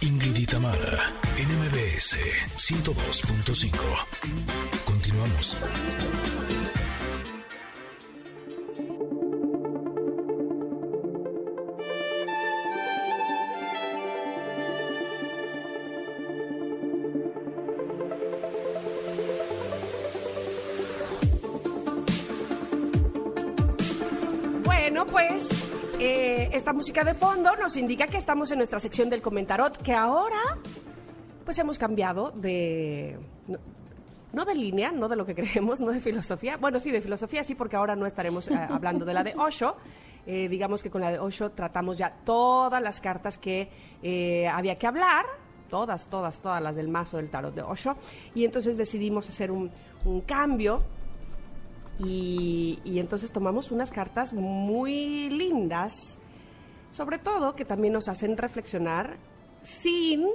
[0.00, 2.16] Ingrid y Tamara, NMBS
[2.56, 3.72] 102.5.
[4.84, 5.56] Continuamos.
[24.64, 25.65] Bueno, pues
[25.98, 29.94] eh, esta música de fondo nos indica que estamos en nuestra sección del comentarot, que
[29.94, 30.58] ahora
[31.44, 33.18] pues hemos cambiado de...
[33.46, 33.58] No,
[34.32, 36.56] no de línea, no de lo que creemos, no de filosofía.
[36.58, 39.76] Bueno, sí, de filosofía sí, porque ahora no estaremos eh, hablando de la de Osho.
[40.26, 43.70] Eh, digamos que con la de Osho tratamos ya todas las cartas que
[44.02, 45.24] eh, había que hablar,
[45.70, 47.96] todas, todas, todas las del mazo del tarot de Osho.
[48.34, 49.70] Y entonces decidimos hacer un,
[50.04, 50.82] un cambio
[51.98, 56.18] y, entonces tomamos unas cartas muy lindas,
[56.90, 59.16] sobre todo que también nos hacen reflexionar
[59.62, 60.26] sin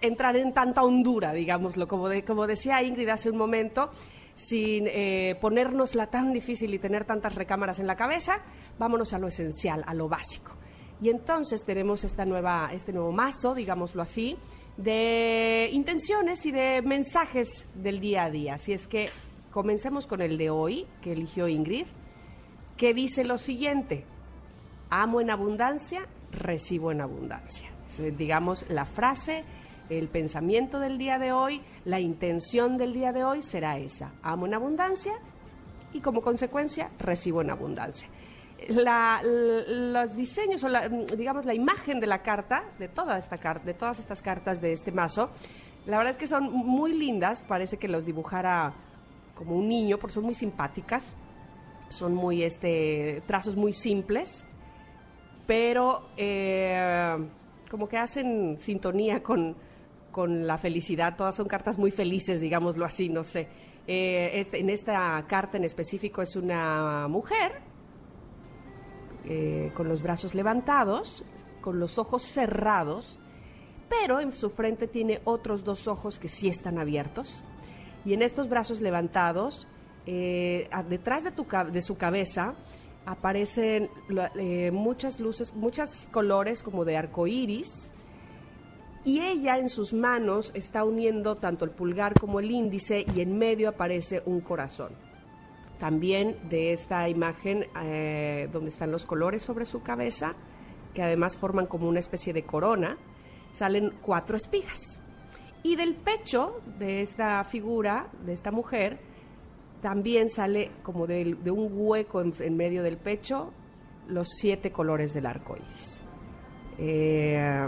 [0.00, 3.90] entrar en tanta hondura, digámoslo, como, de, como decía Ingrid hace un momento,
[4.34, 8.42] sin eh, ponérnosla tan difícil y tener tantas recámaras en la cabeza,
[8.78, 10.52] vámonos a lo esencial, a lo básico.
[11.00, 14.36] Y entonces tenemos esta nueva, este nuevo mazo, digámoslo así,
[14.76, 18.54] de intenciones y de mensajes del día a día.
[18.54, 19.10] Así es que
[19.56, 21.86] comencemos con el de hoy, que eligió Ingrid,
[22.76, 24.04] que dice lo siguiente,
[24.90, 27.70] amo en abundancia, recibo en abundancia.
[27.86, 29.44] Es, digamos, la frase,
[29.88, 34.44] el pensamiento del día de hoy, la intención del día de hoy será esa, amo
[34.44, 35.14] en abundancia
[35.94, 38.08] y como consecuencia recibo en abundancia.
[38.68, 44.20] Los diseños o digamos la imagen de la carta, de toda esta de todas estas
[44.20, 45.30] cartas de este mazo,
[45.86, 48.74] la verdad es que son muy lindas, parece que los dibujara
[49.36, 51.14] como un niño, porque son muy simpáticas,
[51.88, 54.46] son muy este trazos muy simples,
[55.46, 57.16] pero eh,
[57.70, 59.54] como que hacen sintonía con,
[60.10, 61.14] con la felicidad.
[61.16, 63.46] Todas son cartas muy felices, digámoslo así, no sé.
[63.86, 67.60] Eh, este- en esta carta en específico es una mujer
[69.24, 71.24] eh, con los brazos levantados,
[71.60, 73.18] con los ojos cerrados,
[73.88, 77.42] pero en su frente tiene otros dos ojos que sí están abiertos.
[78.06, 79.66] Y en estos brazos levantados,
[80.06, 82.54] eh, detrás de, tu, de su cabeza,
[83.04, 83.90] aparecen
[84.38, 87.90] eh, muchas luces, muchos colores como de arco iris.
[89.04, 93.36] Y ella en sus manos está uniendo tanto el pulgar como el índice y en
[93.36, 94.92] medio aparece un corazón.
[95.78, 100.34] También de esta imagen eh, donde están los colores sobre su cabeza,
[100.94, 102.98] que además forman como una especie de corona,
[103.50, 105.00] salen cuatro espigas.
[105.66, 109.00] Y del pecho de esta figura, de esta mujer,
[109.82, 113.52] también sale como de, un hueco en, medio del pecho
[114.06, 116.00] los siete colores del arco iris.
[116.78, 117.66] Eh,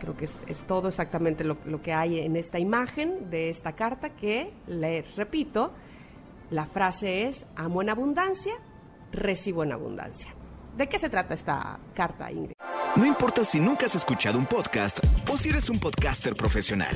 [0.00, 3.74] creo que es, es todo exactamente lo, lo que hay en esta imagen de esta
[3.76, 5.70] carta que, les repito,
[6.50, 8.54] la frase es, amo en abundancia,
[9.12, 10.34] recibo en abundancia.
[10.76, 12.56] ¿De qué se trata esta carta, Ingrid?
[12.96, 14.98] No importa si nunca has escuchado un podcast
[15.32, 16.94] o si eres un podcaster profesional.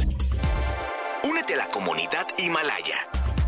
[1.25, 2.97] Únete a la comunidad Himalaya.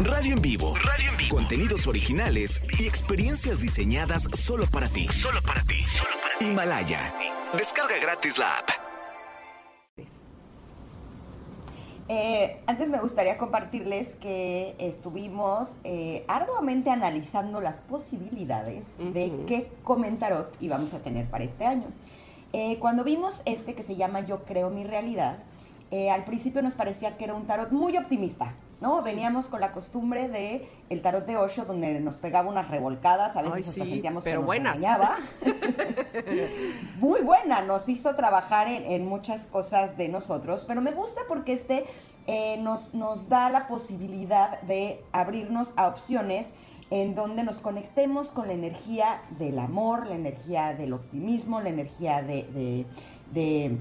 [0.00, 0.74] Radio en vivo.
[0.76, 1.36] Radio en vivo.
[1.36, 5.06] Contenidos originales y experiencias diseñadas solo para ti.
[5.08, 5.84] Solo para ti.
[6.40, 7.12] Himalaya.
[7.52, 8.70] Descarga gratis la app.
[12.08, 20.56] Eh, antes me gustaría compartirles que estuvimos eh, arduamente analizando las posibilidades de qué comentarot
[20.62, 21.88] íbamos a tener para este año.
[22.52, 25.38] Eh, cuando vimos este que se llama Yo creo mi realidad,
[25.90, 29.02] eh, al principio nos parecía que era un tarot muy optimista, ¿no?
[29.02, 33.42] Veníamos con la costumbre de el tarot de Osho donde nos pegaba unas revolcadas, a
[33.42, 34.78] veces Ay, hasta sí, sentíamos pero que nos buenas.
[37.00, 41.52] muy buena, nos hizo trabajar en, en muchas cosas de nosotros, pero me gusta porque
[41.52, 41.86] este
[42.30, 46.46] eh, nos, nos da la posibilidad de abrirnos a opciones
[46.90, 52.22] en donde nos conectemos con la energía del amor, la energía del optimismo, la energía
[52.22, 52.86] de, de-
[53.32, 53.78] de-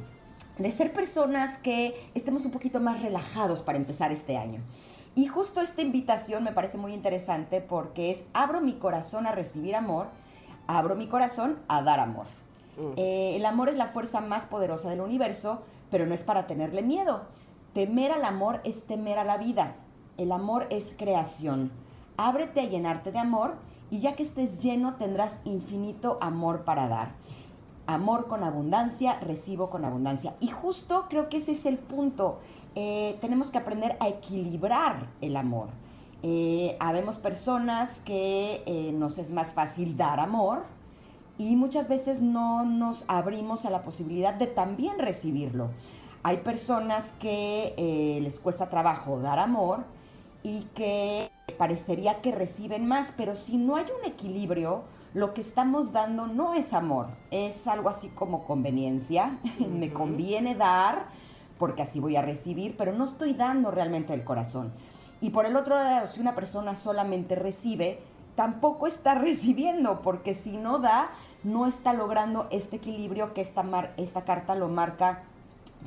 [0.58, 4.60] de ser personas que estemos un poquito más relajados para empezar este año.
[5.16, 9.76] Y justo esta invitación me parece muy interesante porque es abro mi corazón a recibir
[9.76, 10.08] amor,
[10.68, 12.26] abro mi corazón a dar amor.
[12.78, 12.92] Mm.
[12.98, 16.82] Eh, el amor es la fuerza más poderosa del universo, pero no es para tenerle
[16.82, 17.22] miedo.
[17.74, 19.76] Temer al amor es temer a la vida.
[20.18, 21.72] El amor es creación.
[22.18, 23.58] Ábrete a llenarte de amor
[23.92, 27.12] y ya que estés lleno tendrás infinito amor para dar.
[27.86, 30.34] Amor con abundancia, recibo con abundancia.
[30.40, 32.40] Y justo creo que ese es el punto.
[32.74, 35.70] Eh, tenemos que aprender a equilibrar el amor.
[36.24, 40.64] Eh, habemos personas que eh, nos es más fácil dar amor
[41.38, 45.70] y muchas veces no nos abrimos a la posibilidad de también recibirlo.
[46.24, 49.86] Hay personas que les cuesta trabajo dar amor
[50.44, 54.84] y que parecería que reciben más, pero si no hay un equilibrio,
[55.14, 59.40] lo que estamos dando no es amor, es algo así como conveniencia,
[59.70, 61.06] me conviene dar
[61.58, 64.72] porque así voy a recibir, pero no estoy dando realmente el corazón.
[65.22, 68.00] Y por el otro lado, si una persona solamente recibe,
[68.36, 71.10] tampoco está recibiendo, porque si no da,
[71.44, 73.64] no está logrando este equilibrio que esta,
[73.98, 75.24] esta carta lo marca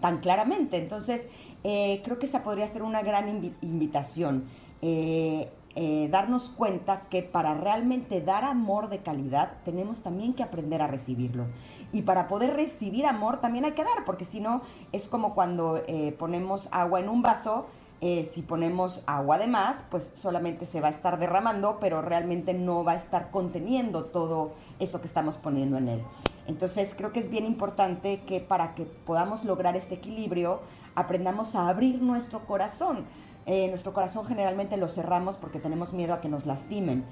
[0.01, 0.77] tan claramente.
[0.79, 1.29] Entonces,
[1.65, 4.45] eh, creo que esa podría ser una gran invitación.
[4.83, 10.83] Eh, eh, darnos cuenta que para realmente dar amor de calidad tenemos también que aprender
[10.83, 11.47] a recibirlo.
[11.93, 14.63] Y para poder recibir amor también hay que dar, porque si no
[14.93, 15.83] es como cuando
[16.19, 17.67] ponemos agua en un vaso,
[18.01, 22.85] si ponemos agua de más, pues solamente se va a estar derramando, pero realmente no
[22.85, 26.03] va a estar conteniendo todo eso que estamos poniendo en él.
[26.47, 30.61] Entonces creo que es bien importante que para que podamos lograr este equilibrio,
[30.95, 33.05] aprendamos a abrir nuestro corazón.
[33.47, 37.05] Eh, nuestro corazón generalmente lo cerramos porque tenemos miedo a que nos lastimen,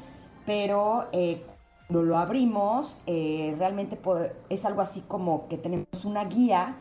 [0.47, 1.43] pero eh,
[1.87, 3.99] cuando lo abrimos, eh, realmente
[4.51, 6.77] es algo así como que tenemos una guía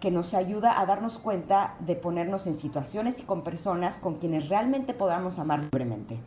[0.00, 4.48] que nos ayuda a darnos cuenta de ponernos en situaciones y con personas con quienes
[4.48, 6.18] realmente podamos amar libremente.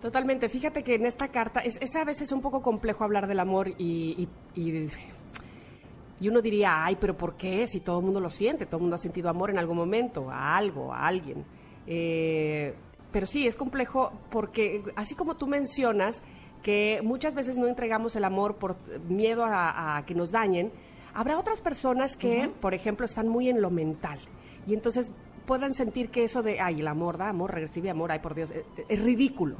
[0.00, 0.48] Totalmente.
[0.48, 4.28] Fíjate que en esta carta es, a veces un poco complejo hablar del amor y,
[4.54, 7.66] y, uno diría, ay, pero ¿por qué?
[7.66, 10.30] Si todo el mundo lo siente, todo el mundo ha sentido amor en algún momento,
[10.30, 11.44] a algo, a alguien.
[11.90, 12.74] Eh,
[13.10, 16.22] pero sí, es complejo porque así como tú mencionas
[16.62, 18.76] que muchas veces no entregamos el amor por
[19.08, 20.70] miedo a, que nos dañen,
[21.14, 24.18] habrá otras personas que, por ejemplo, están muy en lo mental
[24.66, 25.10] y entonces
[25.46, 28.52] puedan sentir que eso de, ay, el amor da amor, recibe amor, ay, por Dios,
[28.88, 29.56] es ridículo.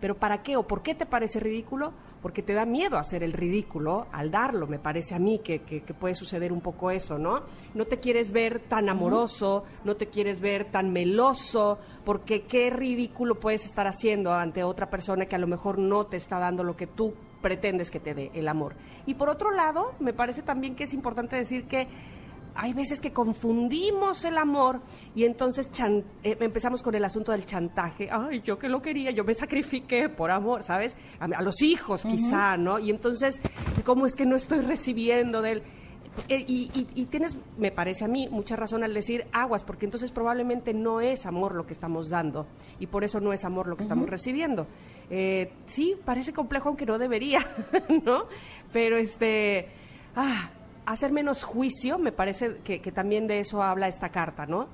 [0.00, 1.92] ¿Pero para qué o por qué te parece ridículo?
[2.24, 5.60] Porque te da miedo hacer el ridículo al darlo, me parece a mí que,
[6.00, 7.42] puede suceder un poco eso, ¿no?
[7.74, 13.38] No te quieres ver tan amoroso, no te quieres ver tan meloso, porque qué ridículo
[13.38, 16.78] puedes estar haciendo ante otra persona que a lo mejor no te está dando lo
[16.78, 17.12] que tú
[17.42, 18.74] pretendes que te dé el amor.
[19.04, 21.88] Y por otro lado, me parece también que es importante decir que
[22.54, 24.80] hay veces que confundimos el amor
[25.14, 25.70] y entonces
[26.22, 28.08] eh, empezamos con el asunto del chantaje.
[28.10, 30.96] Ay, yo que lo quería, yo me sacrifiqué por amor, ¿sabes?
[31.18, 32.78] A, los hijos quizá, ¿no?
[32.78, 33.40] Y entonces,
[33.84, 35.62] ¿cómo es que no estoy recibiendo de él?
[36.28, 40.72] Eh, y, tienes, me parece a mí, mucha razón al decir aguas, porque entonces probablemente
[40.72, 42.46] no es amor lo que estamos dando
[42.78, 44.68] y por eso no es amor lo que estamos recibiendo.
[45.10, 47.44] Eh, sí, parece complejo aunque no debería,
[48.04, 48.26] ¿no?
[48.72, 49.68] Pero este,
[50.14, 50.50] ah,
[50.86, 54.68] hacer menos juicio, me parece que, también de eso habla esta carta, ¿no?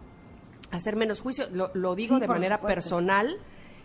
[0.70, 3.38] Hacer menos juicio, lo, digo de manera personal,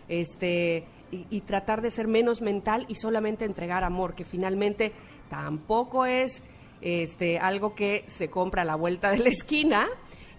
[0.08, 4.92] este, y, tratar de ser menos mental y solamente entregar amor, que finalmente
[5.28, 6.42] tampoco es
[6.80, 9.86] este, algo que se compra a la vuelta de la esquina,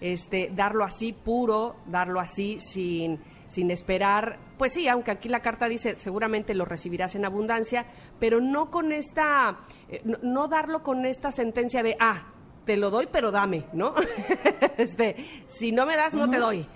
[0.00, 3.18] este, darlo así puro, darlo así sin,
[3.48, 7.86] sin esperar, pues sí, aunque aquí la carta dice seguramente lo recibirás en abundancia,
[8.18, 12.32] pero no con esta, eh, no, darlo con esta sentencia de, ah,
[12.64, 13.94] te lo doy, pero dame, ¿no?
[14.76, 15.16] este,
[15.46, 16.66] si no me das, no te doy.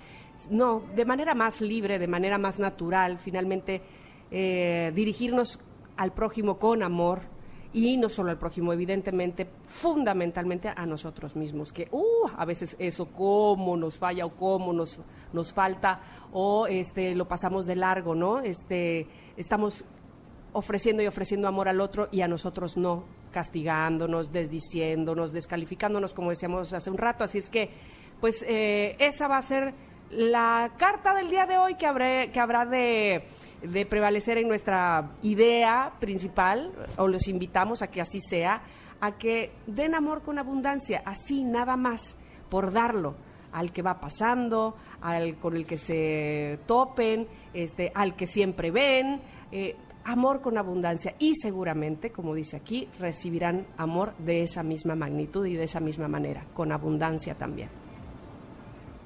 [0.49, 3.81] No, de manera más libre, de manera más natural, finalmente
[4.31, 5.59] eh, dirigirnos
[5.95, 7.21] al prójimo con amor,
[7.73, 13.07] y no solo al prójimo, evidentemente, fundamentalmente a nosotros mismos, que uh, a veces eso
[13.07, 14.99] cómo nos falla o cómo nos,
[15.33, 15.99] nos falta
[16.31, 18.39] o este lo pasamos de largo, ¿no?
[18.39, 19.85] Este estamos
[20.53, 26.71] ofreciendo y ofreciendo amor al otro y a nosotros no, castigándonos, desdiciéndonos, descalificándonos, como decíamos
[26.73, 27.23] hace un rato.
[27.23, 27.69] Así es que,
[28.21, 29.73] pues, eh, esa va a ser
[30.09, 33.25] la carta del día de hoy que, habré, que habrá de,
[33.63, 38.61] de prevalecer en nuestra idea principal, o los invitamos a que así sea,
[39.01, 42.15] a que den amor con abundancia, así nada más,
[42.49, 43.15] por darlo
[43.51, 49.21] al que va pasando, al con el que se topen, este, al que siempre ven,
[49.51, 55.45] eh, amor con abundancia y seguramente, como dice aquí, recibirán amor de esa misma magnitud
[55.45, 57.82] y de esa misma manera, con abundancia también.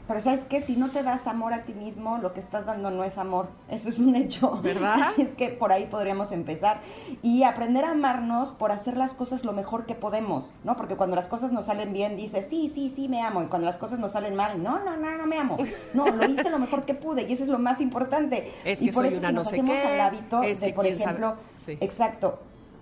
[0.08, 2.90] Pero sabes que si no te das amor a ti mismo, lo que estás dando
[2.92, 3.50] no es amor.
[3.70, 4.60] Eso es un hecho.
[4.62, 5.12] ¿Verdad?
[5.18, 6.80] Es que por ahí podríamos empezar.
[7.22, 10.78] Y aprender a amarnos por hacer las cosas lo mejor que podemos, ¿no?
[10.78, 13.44] Porque cuando las cosas nos salen bien, dices, sí, sí, sí, me amo.
[13.44, 15.58] Y cuando las cosas nos salen mal, no, no, no, no me amo.
[15.94, 17.24] No, lo hice lo mejor que pude.
[17.24, 18.52] Y eso es lo más importante.
[18.64, 21.36] Es y por eso no nos hacemos al hábito de, por ejemplo,
[21.68, 22.40] exacto,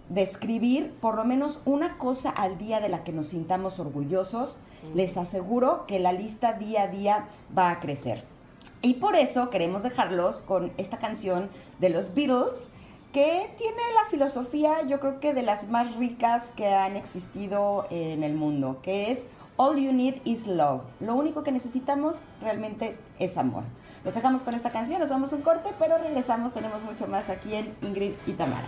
[0.09, 4.55] de escribir por lo menos una cosa al día de la que nos sintamos orgullosos
[4.93, 7.25] les aseguro que la lista día a día
[7.57, 8.23] va a crecer.
[8.81, 11.49] Y por eso queremos dejarlos con esta canción
[11.79, 12.67] de los Beatles
[13.13, 18.23] que tiene la filosofía, yo creo que de las más ricas que han existido en
[18.23, 19.23] el mundo, que es
[19.57, 20.81] All you need is love.
[20.99, 23.63] Lo único que necesitamos realmente es amor.
[24.03, 27.29] Nos dejamos con esta canción, nos vamos a un corte, pero regresamos, tenemos mucho más
[27.29, 28.67] aquí en Ingrid y Tamara.